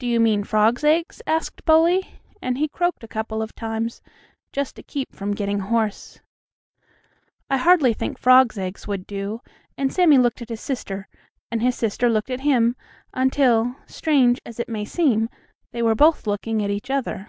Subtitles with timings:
[0.00, 4.02] "Do you mean frogs' eggs?" asked Bully, and he croaked a couple of times,
[4.50, 6.18] just to keep from getting hoarse.
[7.48, 9.40] "I hardly think frogs' eggs would do,"
[9.78, 11.06] and Sammie looked at his sister,
[11.52, 12.74] and his sister looked at him,
[13.12, 15.28] until, strange as it may seem,
[15.70, 17.28] they were both looking at each other.